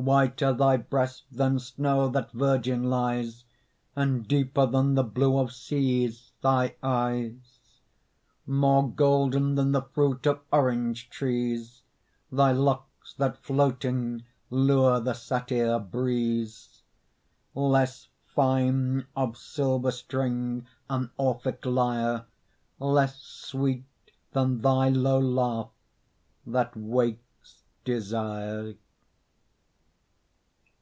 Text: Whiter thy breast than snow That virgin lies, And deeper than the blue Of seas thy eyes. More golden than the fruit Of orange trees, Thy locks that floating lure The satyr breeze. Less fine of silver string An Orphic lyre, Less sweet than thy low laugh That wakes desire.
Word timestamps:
Whiter 0.00 0.52
thy 0.52 0.76
breast 0.76 1.24
than 1.32 1.58
snow 1.58 2.08
That 2.08 2.30
virgin 2.30 2.84
lies, 2.88 3.44
And 3.96 4.28
deeper 4.28 4.64
than 4.64 4.94
the 4.94 5.02
blue 5.02 5.36
Of 5.36 5.52
seas 5.52 6.30
thy 6.40 6.76
eyes. 6.84 7.58
More 8.46 8.88
golden 8.88 9.56
than 9.56 9.72
the 9.72 9.82
fruit 9.82 10.24
Of 10.24 10.40
orange 10.52 11.10
trees, 11.10 11.82
Thy 12.30 12.52
locks 12.52 13.12
that 13.14 13.38
floating 13.38 14.22
lure 14.50 15.00
The 15.00 15.14
satyr 15.14 15.80
breeze. 15.80 16.82
Less 17.56 18.06
fine 18.24 19.04
of 19.16 19.36
silver 19.36 19.90
string 19.90 20.68
An 20.88 21.10
Orphic 21.18 21.66
lyre, 21.66 22.26
Less 22.78 23.20
sweet 23.20 23.84
than 24.32 24.60
thy 24.60 24.90
low 24.90 25.18
laugh 25.18 25.70
That 26.46 26.76
wakes 26.76 27.64
desire. 27.84 28.74